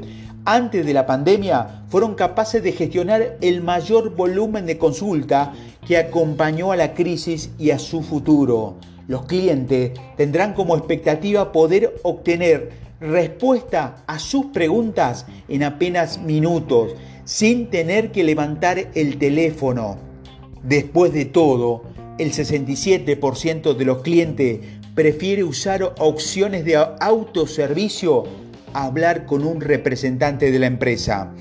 antes 0.47 0.87
de 0.87 0.95
la 0.95 1.07
pandemia 1.07 1.83
fueron 1.89 2.15
capaces 2.15 2.63
de 2.63 2.73
gestionar 2.73 3.37
el 3.41 3.63
mayor 3.63 4.15
volumen 4.15 4.65
de 4.65 4.79
consulta 4.79 5.53
que 5.87 5.99
acompañó 5.99 6.73
a 6.73 6.77
la 6.77 6.95
crisis 6.95 7.51
y 7.59 7.73
a 7.73 7.79
su 7.79 8.03
futuro. 8.03 8.77
Los 9.09 9.27
clientes 9.27 9.93
tendrán 10.17 10.55
como 10.55 10.77
expectativa 10.77 11.53
poder 11.53 11.97
obtener 12.03 12.71
respuesta 13.01 13.97
a 14.07 14.19
sus 14.19 14.47
preguntas 14.47 15.27
en 15.49 15.65
apenas 15.65 16.19
minutos, 16.19 16.95
sin 17.25 17.69
tener 17.69 18.13
que 18.13 18.25
levantar 18.25 18.89
el 18.95 19.19
teléfono. 19.19 19.99
Después 20.63 21.13
de 21.13 21.25
todo, 21.25 21.83
el 22.19 22.33
67% 22.33 23.75
de 23.75 23.85
los 23.85 24.03
clientes 24.03 24.61
prefiere 24.95 25.45
usar 25.45 25.95
opciones 25.99 26.65
de 26.65 26.77
autoservicio 26.77 28.25
hablar 28.85 29.27
con 29.27 29.45
un 29.45 29.61
representante 29.61 30.51
de 30.51 30.59
la 30.59 30.67
empresa. 30.67 31.33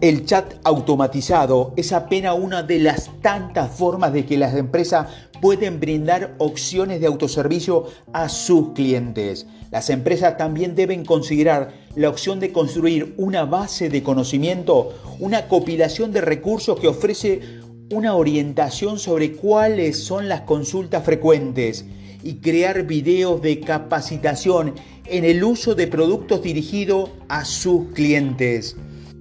El 0.00 0.24
chat 0.24 0.54
automatizado 0.64 1.74
es 1.76 1.92
apenas 1.92 2.38
una 2.38 2.62
de 2.62 2.78
las 2.78 3.10
tantas 3.20 3.70
formas 3.70 4.12
de 4.12 4.24
que 4.24 4.38
las 4.38 4.54
empresas 4.54 5.08
pueden 5.42 5.80
brindar 5.80 6.34
opciones 6.38 7.00
de 7.00 7.06
autoservicio 7.06 7.86
a 8.12 8.28
sus 8.28 8.72
clientes. 8.72 9.46
Las 9.70 9.90
empresas 9.90 10.36
también 10.36 10.74
deben 10.74 11.04
considerar 11.04 11.72
la 11.96 12.08
opción 12.08 12.40
de 12.40 12.52
construir 12.52 13.14
una 13.18 13.44
base 13.44 13.90
de 13.90 14.02
conocimiento, 14.02 14.94
una 15.18 15.48
compilación 15.48 16.12
de 16.12 16.22
recursos 16.22 16.78
que 16.80 16.88
ofrece 16.88 17.60
una 17.92 18.14
orientación 18.14 18.98
sobre 18.98 19.32
cuáles 19.32 20.02
son 20.02 20.28
las 20.28 20.42
consultas 20.42 21.04
frecuentes 21.04 21.84
y 22.22 22.34
crear 22.36 22.84
videos 22.84 23.42
de 23.42 23.60
capacitación 23.60 24.74
en 25.10 25.24
el 25.24 25.42
uso 25.42 25.74
de 25.74 25.86
productos 25.86 26.42
dirigidos 26.42 27.10
a 27.28 27.44
sus 27.44 27.88
clientes. 27.92 28.76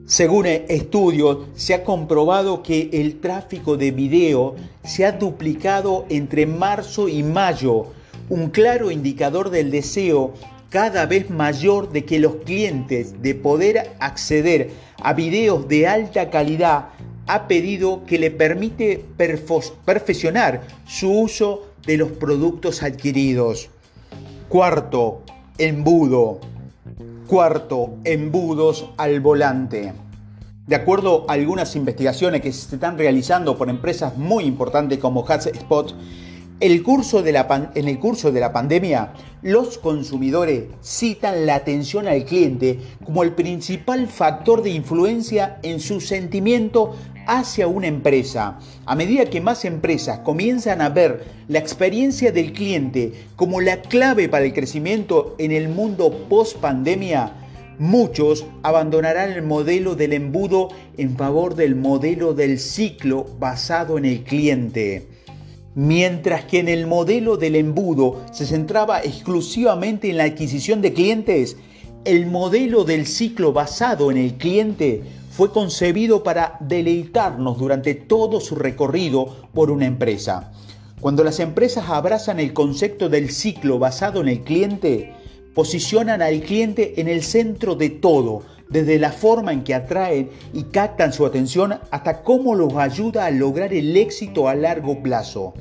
Según 0.05 0.45
estudios, 0.45 1.47
se 1.55 1.73
ha 1.73 1.83
comprobado 1.83 2.63
que 2.63 2.89
el 2.93 3.19
tráfico 3.19 3.77
de 3.77 3.91
video 3.91 4.55
se 4.83 5.05
ha 5.05 5.11
duplicado 5.11 6.05
entre 6.09 6.45
marzo 6.45 7.07
y 7.07 7.23
mayo, 7.23 7.87
un 8.29 8.49
claro 8.49 8.91
indicador 8.91 9.49
del 9.49 9.71
deseo 9.71 10.33
cada 10.69 11.05
vez 11.05 11.29
mayor 11.29 11.91
de 11.91 12.05
que 12.05 12.19
los 12.19 12.35
clientes 12.37 13.21
de 13.21 13.35
poder 13.35 13.91
acceder 13.99 14.71
a 15.01 15.13
videos 15.13 15.67
de 15.67 15.87
alta 15.87 16.29
calidad 16.29 16.89
ha 17.27 17.47
pedido 17.47 18.05
que 18.05 18.19
le 18.19 18.31
permite 18.31 19.03
perfeccionar 19.85 20.61
su 20.87 21.11
uso 21.11 21.67
de 21.85 21.97
los 21.97 22.11
productos 22.11 22.81
adquiridos. 22.83 23.69
Cuarto, 24.47 25.21
embudo. 25.59 26.39
Cuarto, 27.27 27.97
embudos 28.05 28.89
al 28.97 29.19
volante. 29.19 29.93
De 30.65 30.75
acuerdo 30.75 31.25
a 31.27 31.33
algunas 31.33 31.75
investigaciones 31.75 32.41
que 32.41 32.51
se 32.51 32.75
están 32.75 32.97
realizando 32.97 33.57
por 33.57 33.69
empresas 33.69 34.17
muy 34.17 34.45
importantes 34.45 34.99
como 34.99 35.21
HubSpot, 35.21 35.93
el 36.59 36.83
curso 36.83 37.21
de 37.21 37.31
la 37.31 37.71
en 37.75 37.87
el 37.87 37.99
curso 37.99 38.31
de 38.31 38.39
la 38.39 38.51
pandemia, 38.51 39.13
los 39.41 39.77
consumidores 39.77 40.65
citan 40.81 41.45
la 41.45 41.55
atención 41.55 42.07
al 42.07 42.25
cliente 42.25 42.79
como 43.05 43.23
el 43.23 43.33
principal 43.33 44.07
factor 44.07 44.61
de 44.61 44.71
influencia 44.71 45.59
en 45.63 45.79
su 45.79 46.01
sentimiento 46.01 46.95
hacia 47.29 47.67
una 47.67 47.87
empresa. 47.87 48.57
A 48.85 48.95
medida 48.95 49.25
que 49.25 49.39
más 49.39 49.63
empresas 49.63 50.19
comienzan 50.19 50.81
a 50.81 50.89
ver 50.89 51.25
la 51.47 51.59
experiencia 51.59 52.31
del 52.31 52.53
cliente 52.53 53.13
como 53.35 53.61
la 53.61 53.81
clave 53.81 54.27
para 54.27 54.45
el 54.45 54.53
crecimiento 54.53 55.35
en 55.37 55.51
el 55.51 55.69
mundo 55.69 56.25
post 56.27 56.57
pandemia, 56.57 57.33
muchos 57.77 58.45
abandonarán 58.63 59.31
el 59.31 59.43
modelo 59.43 59.95
del 59.95 60.13
embudo 60.13 60.69
en 60.97 61.15
favor 61.15 61.53
del 61.53 61.75
modelo 61.75 62.33
del 62.33 62.59
ciclo 62.59 63.27
basado 63.39 63.99
en 63.99 64.05
el 64.05 64.23
cliente. 64.23 65.07
Mientras 65.75 66.45
que 66.45 66.59
en 66.59 66.67
el 66.67 66.87
modelo 66.87 67.37
del 67.37 67.55
embudo 67.55 68.25
se 68.31 68.47
centraba 68.47 69.01
exclusivamente 69.01 70.09
en 70.09 70.17
la 70.17 70.23
adquisición 70.23 70.81
de 70.81 70.93
clientes, 70.93 71.57
el 72.05 72.25
modelo 72.25 72.85
del 72.85 73.05
ciclo 73.05 73.53
basado 73.53 74.09
en 74.09 74.17
el 74.17 74.33
cliente 74.33 75.03
fue 75.39 75.53
concebido 75.53 76.21
para 76.21 76.57
deleitarnos 76.59 77.57
durante 77.57 77.95
todo 77.95 78.41
su 78.41 78.55
recorrido 78.55 79.47
por 79.53 79.71
una 79.71 79.85
empresa. 79.85 80.51
Cuando 80.99 81.23
las 81.23 81.39
empresas 81.39 81.85
abrazan 81.87 82.41
el 82.41 82.51
concepto 82.51 83.07
del 83.07 83.29
ciclo 83.29 83.79
basado 83.79 84.19
en 84.19 84.27
el 84.27 84.41
cliente, 84.41 85.13
posicionan 85.55 86.21
al 86.21 86.41
cliente 86.41 86.99
en 86.99 87.07
el 87.07 87.23
centro 87.23 87.75
de 87.75 87.89
todo, 87.89 88.41
desde 88.67 88.99
la 88.99 89.13
forma 89.13 89.53
en 89.53 89.63
que 89.63 89.73
atraen 89.73 90.29
y 90.53 90.63
captan 90.63 91.13
su 91.13 91.25
atención 91.25 91.79
hasta 91.89 92.21
cómo 92.21 92.53
los 92.53 92.75
ayuda 92.75 93.25
a 93.25 93.31
lograr 93.31 93.73
el 93.73 93.95
éxito 93.95 94.49
a 94.49 94.55
largo 94.55 95.01
plazo. 95.01 95.53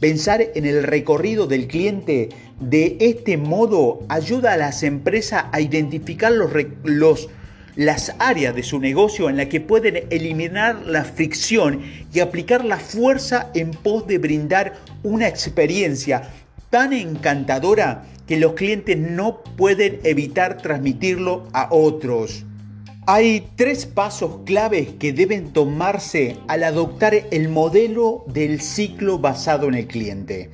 Pensar 0.00 0.40
en 0.54 0.64
el 0.64 0.84
recorrido 0.84 1.46
del 1.46 1.68
cliente 1.68 2.30
de 2.60 2.96
este 3.00 3.36
modo 3.36 4.00
ayuda 4.08 4.54
a 4.54 4.56
las 4.56 4.82
empresas 4.84 5.44
a 5.52 5.60
identificar 5.60 6.32
los, 6.32 7.28
las 7.78 8.12
áreas 8.18 8.56
de 8.56 8.64
su 8.64 8.80
negocio 8.80 9.30
en 9.30 9.36
las 9.36 9.46
que 9.46 9.60
pueden 9.60 10.08
eliminar 10.10 10.84
la 10.84 11.04
fricción 11.04 11.80
y 12.12 12.18
aplicar 12.18 12.64
la 12.64 12.78
fuerza 12.78 13.52
en 13.54 13.70
pos 13.70 14.04
de 14.08 14.18
brindar 14.18 14.74
una 15.04 15.28
experiencia 15.28 16.28
tan 16.70 16.92
encantadora 16.92 18.04
que 18.26 18.36
los 18.36 18.54
clientes 18.54 18.98
no 18.98 19.44
pueden 19.56 20.00
evitar 20.02 20.56
transmitirlo 20.56 21.46
a 21.52 21.68
otros. 21.70 22.44
Hay 23.06 23.46
tres 23.54 23.86
pasos 23.86 24.40
claves 24.44 24.88
que 24.98 25.12
deben 25.12 25.52
tomarse 25.52 26.36
al 26.48 26.64
adoptar 26.64 27.14
el 27.30 27.48
modelo 27.48 28.24
del 28.26 28.60
ciclo 28.60 29.20
basado 29.20 29.68
en 29.68 29.74
el 29.74 29.86
cliente. 29.86 30.50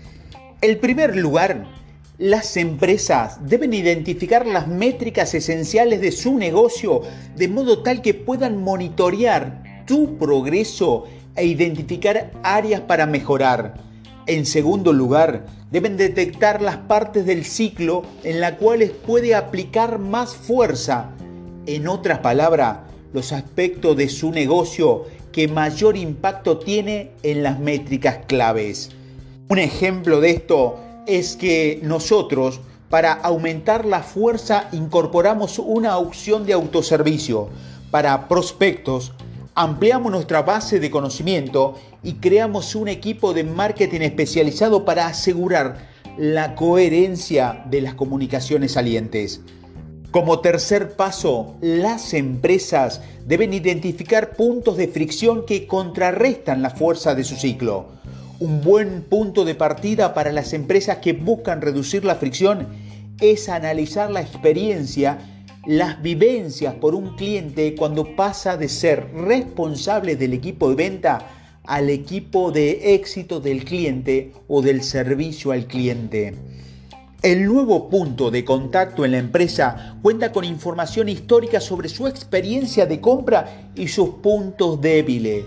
En 0.61 0.78
primer 0.78 1.16
lugar, 1.16 1.64
las 2.18 2.56
empresas 2.56 3.40
deben 3.49 3.75
identificar 3.75 4.47
las 4.47 4.68
métricas 4.68 5.35
esenciales 5.35 6.00
de 6.00 6.12
su 6.12 6.38
negocio 6.38 7.02
de 7.37 7.49
modo 7.49 7.83
tal 7.83 8.02
que 8.02 8.14
puedan 8.14 8.62
monitorear 8.62 9.85
tu 9.85 10.16
progreso 10.16 11.06
e 11.35 11.47
identificar 11.47 12.30
áreas 12.44 12.83
para 12.83 13.07
mejorar. 13.07 13.74
En 14.27 14.46
segundo 14.46 14.92
lugar, 14.92 15.44
deben 15.72 15.96
detectar 15.96 16.62
las 16.62 16.77
partes 16.77 17.27
del 17.27 17.44
ciclo 17.44 18.05
en 18.22 18.40
las 18.40 18.53
cuales 18.53 18.92
puede 18.92 19.35
aplicar 19.35 19.98
más 19.98 20.37
fuerza 20.37 21.11
en 21.66 21.88
otras 21.88 22.20
palabras, 22.20 22.79
los 23.12 23.33
aspectos 23.33 23.96
de 23.96 24.09
su 24.09 24.31
negocio 24.31 25.07
que 25.33 25.48
mayor 25.48 25.96
impacto 25.96 26.59
tiene 26.59 27.11
en 27.24 27.42
las 27.42 27.59
métricas 27.59 28.18
claves. 28.27 28.90
Un 29.48 29.59
ejemplo 29.59 30.20
de 30.20 30.31
esto 30.31 30.84
es 31.07 31.37
que 31.37 31.81
nosotros, 31.83 32.61
para 32.90 33.12
aumentar 33.12 33.85
la 33.85 34.03
fuerza, 34.03 34.69
incorporamos 34.73 35.59
una 35.59 35.99
opción 35.99 36.47
de 36.47 36.53
autoservicio 36.53 37.49
para 37.90 38.29
prospectos, 38.29 39.12
ampliamos 39.55 40.11
nuestra 40.11 40.43
base 40.43 40.81
de 40.81 40.90
conocimiento 40.90 41.75
y 42.03 42.14
creamos 42.14 42.75
un 42.75 42.88
equipo 42.88 43.33
de 43.33 43.45
marketing 43.45 44.01
especializado 44.01 44.85
para 44.85 45.07
asegurar 45.07 45.88
la 46.17 46.55
coherencia 46.55 47.64
de 47.71 47.81
las 47.81 47.95
comunicaciones 47.95 48.73
salientes. 48.73 49.40
Como 50.11 50.38
tercer 50.38 50.95
paso, 50.95 51.57
las 51.61 52.14
empresas 52.14 53.01
deben 53.27 53.53
identificar 53.53 54.37
puntos 54.37 54.77
de 54.77 54.87
fricción 54.87 55.45
que 55.45 55.67
contrarrestan 55.67 56.62
la 56.62 56.71
fuerza 56.71 57.17
de 57.17 57.25
su 57.25 57.35
ciclo. 57.35 57.88
Un 58.40 58.62
buen 58.62 59.03
punto 59.03 59.44
de 59.44 59.55
partida 59.55 60.12
para 60.12 60.33
las 60.33 60.53
empresas 60.55 60.99
que 60.99 61.12
buscan 61.12 61.61
reducir 61.61 62.05
la 62.05 62.16
fricción 62.16 62.66
es 63.20 63.49
analizar 63.49 64.11
la 64.11 64.23
experiencia, 64.23 65.18
las 65.66 66.03
vivencias 66.03 66.75
por 66.75 66.97
un 66.97 67.14
cliente 67.14 67.77
cuando 67.77 68.16
pasa 68.16 68.57
de 68.57 68.68
ser 68.68 69.09
responsable 69.14 70.16
del 70.16 70.33
equipo 70.33 70.68
de 70.68 70.75
venta 70.75 71.29
al 71.62 71.88
equipo 71.90 72.51
de 72.51 72.94
éxito 72.94 73.38
del 73.38 73.64
cliente 73.64 74.33
o 74.49 74.62
del 74.62 74.83
servicio 74.83 75.53
al 75.53 75.66
cliente. 75.66 76.35
El 77.23 77.47
nuevo 77.47 77.88
punto 77.88 78.33
de 78.33 78.44
contacto 78.44 79.05
en 79.05 79.12
la 79.12 79.18
empresa 79.18 79.97
cuenta 80.03 80.33
con 80.33 80.44
información 80.44 81.09
histórica 81.09 81.61
sobre 81.61 81.88
su 81.88 82.09
experiencia 82.09 82.85
de 82.85 83.01
compra 83.01 83.70
y 83.77 83.87
sus 83.87 84.11
puntos 84.16 84.81
débiles. 84.81 85.44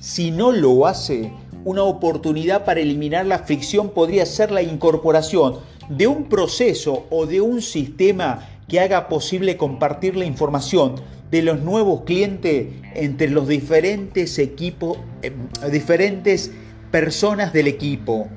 Si 0.00 0.30
no 0.30 0.52
lo 0.52 0.86
hace, 0.86 1.32
una 1.64 1.82
oportunidad 1.82 2.64
para 2.64 2.80
eliminar 2.80 3.26
la 3.26 3.40
fricción 3.40 3.90
podría 3.90 4.26
ser 4.26 4.50
la 4.50 4.62
incorporación 4.62 5.56
de 5.88 6.06
un 6.06 6.24
proceso 6.24 7.06
o 7.10 7.26
de 7.26 7.40
un 7.40 7.62
sistema 7.62 8.46
que 8.68 8.80
haga 8.80 9.08
posible 9.08 9.56
compartir 9.56 10.16
la 10.16 10.24
información 10.24 10.96
de 11.30 11.42
los 11.42 11.60
nuevos 11.60 12.02
clientes 12.04 12.68
entre 12.94 13.28
los 13.28 13.48
diferentes 13.48 14.38
equipos, 14.38 14.98
eh, 15.22 15.32
diferentes 15.70 16.50
personas 16.90 17.52
del 17.52 17.66
equipo. 17.66 18.28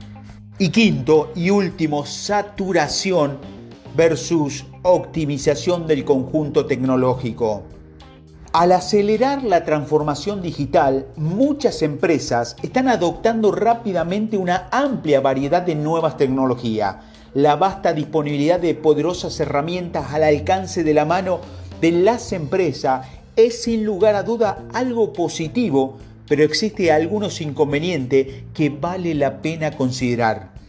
Y 0.58 0.70
quinto 0.70 1.32
y 1.36 1.50
último, 1.50 2.06
saturación 2.06 3.40
versus 3.96 4.66
optimización 4.84 5.88
del 5.88 6.06
conjunto 6.06 6.66
tecnológico. 6.66 7.64
Al 8.54 8.74
acelerar 8.74 9.44
la 9.44 9.64
transformación 9.64 10.42
digital, 10.42 11.08
muchas 11.16 11.82
empresas 11.82 12.58
están 12.62 12.90
adoptando 12.90 13.52
rápidamente 13.52 14.36
una 14.36 14.68
amplia 14.72 15.22
variedad 15.22 15.62
de 15.62 15.76
nuevas 15.76 16.18
tecnologías. 16.18 16.98
La 17.34 17.56
vasta 17.56 17.94
disponibilidad 17.94 18.60
de 18.60 18.76
poderosas 18.76 19.40
herramientas 19.40 20.12
al 20.12 20.24
alcance 20.24 20.84
de 20.84 20.94
la 20.94 21.06
mano 21.06 21.40
de 21.80 21.92
las 21.94 22.34
empresas 22.34 23.08
es 23.38 23.64
sin 23.64 23.86
lugar 23.86 24.16
a 24.16 24.24
duda 24.24 24.66
algo 24.74 25.14
positivo 25.14 25.98
pero 26.32 26.46
existe 26.46 26.94
algunos 26.94 27.42
inconvenientes 27.42 28.46
que 28.54 28.70
vale 28.70 29.14
la 29.16 29.42
pena 29.42 29.72
considerar. 29.72 30.61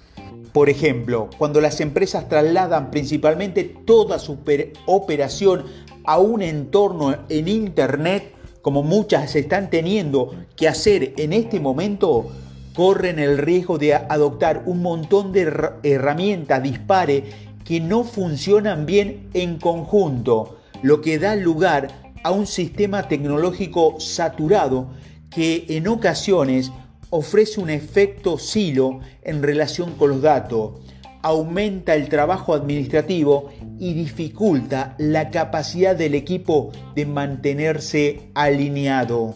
Por 0.53 0.69
ejemplo, 0.69 1.31
cuando 1.39 1.61
las 1.61 1.81
empresas 1.81 2.29
trasladan 2.29 2.91
principalmente 2.91 3.65
toda 3.65 4.19
su 4.19 4.39
operación 4.87 5.65
a 6.05 6.19
un 6.19 6.43
entorno 6.43 7.17
en 7.29 7.49
Internet, 7.49 8.35
como 8.61 8.83
muchas 8.83 9.35
están 9.35 9.71
teniendo 9.71 10.35
que 10.57 10.69
hacer 10.69 11.15
en 11.17 11.33
este 11.33 11.59
momento, 11.59 12.31
corren 12.75 13.19
el 13.19 13.39
riesgo 13.39 13.79
de 13.79 13.95
adoptar 13.95 14.63
un 14.67 14.83
montón 14.83 15.33
de 15.33 15.53
herramientas 15.83 16.63
dispare 16.63 17.25
que 17.65 17.81
no 17.81 18.05
funcionan 18.05 18.87
bien 18.87 19.31
en 19.35 19.59
conjunto, 19.59 20.59
lo 20.83 21.01
que 21.01 21.19
da 21.19 21.35
lugar 21.35 21.89
a 22.25 22.31
un 22.31 22.47
sistema 22.47 23.09
tecnológico 23.09 23.99
saturado 24.01 24.89
que 25.31 25.65
en 25.69 25.89
ocasiones 25.89 26.71
ofrece 27.15 27.61
un 27.61 27.69
efecto 27.69 28.39
silo 28.39 29.01
en 29.23 29.43
relación 29.43 29.93
con 29.93 30.09
los 30.09 30.23
datos, 30.23 30.81
aumenta 31.21 31.95
el 31.95 32.09
trabajo 32.09 32.55
administrativo 32.55 33.51
y 33.79 33.93
dificulta 33.93 34.95
la 34.97 35.29
capacidad 35.29 35.95
del 35.95 36.15
equipo 36.15 36.73
de 36.95 37.05
mantenerse 37.05 38.31
alineado. 38.35 39.35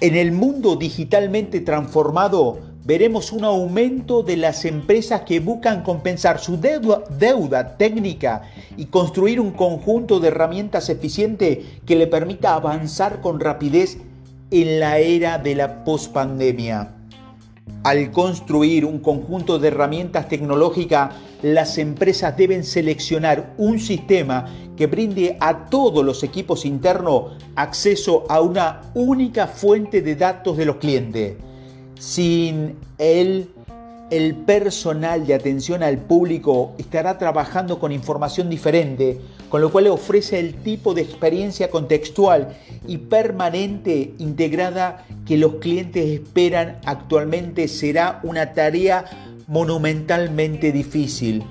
En 0.00 0.16
el 0.16 0.32
mundo 0.32 0.76
digitalmente 0.76 1.60
transformado, 1.60 2.60
veremos 2.84 3.32
un 3.32 3.44
aumento 3.44 4.22
de 4.22 4.36
las 4.36 4.66
empresas 4.66 5.22
que 5.22 5.40
buscan 5.40 5.82
compensar 5.82 6.40
su 6.40 6.60
deuda, 6.60 7.76
técnica 7.78 8.42
y 8.76 8.86
construir 8.86 9.40
un 9.40 9.52
conjunto 9.52 10.20
de 10.20 10.28
herramientas 10.28 10.90
eficientes 10.90 11.58
que 11.86 11.96
le 11.96 12.06
permita 12.06 12.54
avanzar 12.54 13.22
con 13.22 13.40
rapidez 13.40 13.96
en 14.52 14.78
la 14.78 14.98
era 14.98 15.38
de 15.38 15.54
la 15.54 15.82
pospandemia. 15.82 16.94
Al 17.84 18.12
construir 18.12 18.84
un 18.84 19.00
conjunto 19.00 19.58
de 19.58 19.68
herramientas 19.68 20.28
tecnológicas, 20.28 21.14
las 21.42 21.78
empresas 21.78 22.36
deben 22.36 22.62
seleccionar 22.62 23.54
un 23.56 23.80
sistema 23.80 24.46
que 24.76 24.86
brinde 24.86 25.36
a 25.40 25.66
todos 25.66 26.04
los 26.04 26.22
equipos 26.22 26.64
internos 26.64 27.32
acceso 27.56 28.24
a 28.28 28.40
una 28.40 28.82
única 28.94 29.46
fuente 29.46 30.02
de 30.02 30.14
datos 30.14 30.56
de 30.56 30.66
los 30.66 30.76
clientes 30.76 31.34
sin 32.02 32.74
él, 32.98 33.51
el 34.12 34.34
personal 34.34 35.26
de 35.26 35.32
atención 35.32 35.82
al 35.82 35.96
público 35.96 36.74
estará 36.76 37.16
trabajando 37.16 37.78
con 37.78 37.92
información 37.92 38.50
diferente, 38.50 39.18
con 39.48 39.62
lo 39.62 39.72
cual 39.72 39.86
ofrece 39.86 40.38
el 40.38 40.56
tipo 40.56 40.92
de 40.92 41.00
experiencia 41.00 41.70
contextual 41.70 42.54
y 42.86 42.98
permanente 42.98 44.12
integrada 44.18 45.06
que 45.26 45.38
los 45.38 45.54
clientes 45.54 46.10
esperan 46.10 46.78
actualmente 46.84 47.66
será 47.68 48.20
una 48.22 48.52
tarea 48.52 49.06
monumentalmente 49.46 50.72
difícil. 50.72 51.42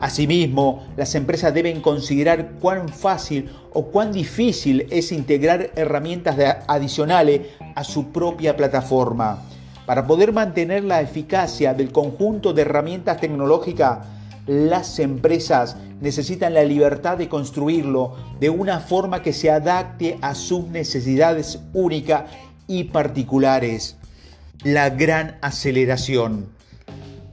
Asimismo, 0.00 0.88
las 0.96 1.14
empresas 1.14 1.54
deben 1.54 1.80
considerar 1.80 2.54
cuán 2.60 2.88
fácil 2.88 3.48
o 3.72 3.92
cuán 3.92 4.10
difícil 4.10 4.88
es 4.90 5.12
integrar 5.12 5.70
herramientas 5.76 6.36
adicionales 6.66 7.42
a 7.76 7.84
su 7.84 8.10
propia 8.10 8.56
plataforma. 8.56 9.44
Para 9.88 10.06
poder 10.06 10.34
mantener 10.34 10.84
la 10.84 11.00
eficacia 11.00 11.72
del 11.72 11.92
conjunto 11.92 12.52
de 12.52 12.60
herramientas 12.60 13.22
tecnológicas, 13.22 14.00
las 14.46 14.98
empresas 14.98 15.78
necesitan 16.02 16.52
la 16.52 16.62
libertad 16.62 17.16
de 17.16 17.30
construirlo 17.30 18.14
de 18.38 18.50
una 18.50 18.80
forma 18.80 19.22
que 19.22 19.32
se 19.32 19.50
adapte 19.50 20.18
a 20.20 20.34
sus 20.34 20.66
necesidades 20.66 21.60
únicas 21.72 22.24
y 22.66 22.84
particulares. 22.84 23.96
La 24.62 24.90
gran 24.90 25.38
aceleración. 25.40 26.50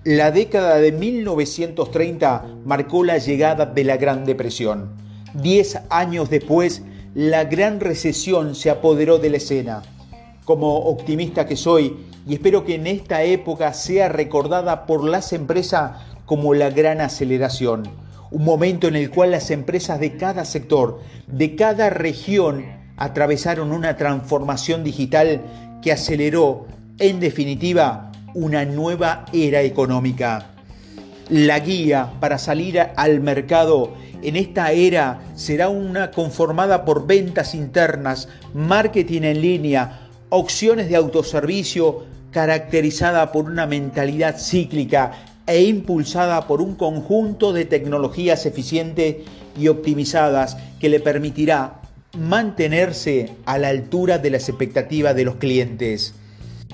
La 0.06 0.32
década 0.32 0.78
de 0.78 0.94
1930 0.94 2.46
marcó 2.64 3.04
la 3.04 3.18
llegada 3.18 3.66
de 3.66 3.84
la 3.84 3.98
Gran 3.98 4.24
Depresión. 4.24 4.92
Diez 5.34 5.78
años 5.90 6.30
después, 6.30 6.84
la 7.16 7.44
Gran 7.44 7.82
Recesión 7.82 8.56
se 8.56 8.70
apoderó 8.70 9.18
de 9.18 9.32
la 9.32 9.38
escena. 9.38 9.84
Como 10.46 10.78
optimista 10.78 11.46
que 11.46 11.58
soy, 11.58 11.98
y 12.28 12.34
espero 12.34 12.66
que 12.66 12.76
en 12.76 12.88
esta 12.88 13.24
época 13.24 13.74
sea 13.74 14.10
recordada 14.10 14.86
por 14.86 15.04
las 15.04 15.32
empresas 15.34 15.92
como 16.26 16.54
la 16.54 16.72
gran 16.72 17.02
aceleración, 17.02 17.84
un 18.32 18.44
momento 18.44 18.88
en 18.88 18.96
el 18.96 19.12
cual 19.12 19.32
las 19.32 19.52
empresas 19.52 20.00
de 20.00 20.18
cada 20.18 20.44
sector, 20.46 21.02
de 21.28 21.56
cada 21.56 21.90
región, 21.90 22.66
atravesaron 22.98 23.72
una 23.72 23.96
transformación 23.98 24.84
digital 24.84 25.42
que 25.82 25.92
aceleró, 25.92 26.66
en 26.98 27.20
definitiva, 27.20 28.12
una 28.34 28.66
nueva 28.66 29.26
era 29.32 29.62
económica. 29.62 30.48
La 31.30 31.60
guía 31.60 32.14
para 32.20 32.38
salir 32.38 32.80
al 32.80 33.20
mercado 33.20 33.94
en 34.22 34.36
esta 34.36 34.72
era 34.72 35.22
será 35.36 35.70
una 35.70 36.12
conformada 36.12 36.86
por 36.86 37.06
ventas 37.06 37.54
internas, 37.54 38.28
marketing 38.54 39.22
en 39.22 39.42
línea, 39.42 40.10
opciones 40.30 40.90
de 40.90 40.96
autoservicio, 40.96 42.04
caracterizada 42.36 43.32
por 43.32 43.46
una 43.46 43.66
mentalidad 43.66 44.38
cíclica 44.38 45.14
e 45.48 45.64
impulsada 45.64 46.48
por 46.48 46.62
un 46.62 46.76
conjunto 46.76 47.54
de 47.54 47.64
tecnologías 47.64 48.46
eficientes 48.46 49.16
y 49.58 49.70
optimizadas 49.70 50.58
que 50.82 50.90
le 50.90 51.00
permitirá 51.00 51.80
mantenerse 52.20 53.30
a 53.46 53.58
la 53.58 53.70
altura 53.70 54.18
de 54.18 54.32
las 54.32 54.50
expectativas 54.50 55.16
de 55.16 55.24
los 55.24 55.36
clientes. 55.36 56.14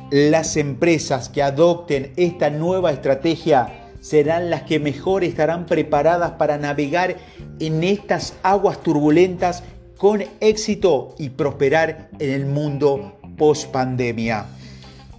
Las 0.10 0.58
empresas 0.58 1.30
que 1.30 1.44
adopten 1.44 2.12
esta 2.16 2.50
nueva 2.50 2.92
estrategia 2.92 3.92
serán 4.02 4.50
las 4.50 4.64
que 4.64 4.80
mejor 4.80 5.24
estarán 5.24 5.68
preparadas 5.68 6.32
para 6.40 6.58
navegar 6.58 7.18
en 7.60 7.84
estas 7.84 8.34
aguas 8.42 8.82
turbulentas 8.82 9.62
con 10.00 10.24
éxito 10.40 11.14
y 11.20 11.30
prosperar 11.30 12.10
en 12.18 12.32
el 12.32 12.48
mundo 12.48 13.20
post 13.38 13.68
pandemia 13.70 14.48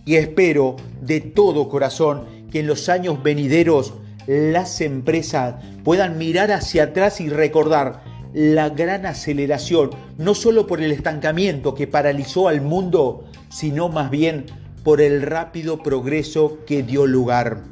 y 0.05 0.17
espero 0.17 0.77
de 1.01 1.21
todo 1.21 1.69
corazón 1.69 2.25
que 2.51 2.61
en 2.61 2.67
los 2.67 2.89
años 2.89 3.23
venideros 3.23 3.95
las 4.27 4.81
empresas 4.81 5.57
puedan 5.85 6.19
mirar 6.19 6.53
hacia 6.53 6.85
atrás 6.85 7.21
y 7.21 7.29
recordar 7.29 8.03
la 8.33 8.71
gran 8.71 9.05
aceleración, 9.05 9.91
no 10.17 10.35
solo 10.35 10.67
por 10.67 10.81
el 10.81 10.93
estancamiento 10.93 11.75
que 11.75 11.87
paralizó 11.87 12.49
al 12.49 12.63
mundo, 12.63 13.25
sino 13.51 13.89
más 13.89 14.11
bien 14.11 14.47
por 14.85 15.01
el 15.01 15.23
rápido 15.23 15.83
progreso 15.83 16.59
que 16.67 16.83
dio 16.83 17.07
lugar. 17.07 17.63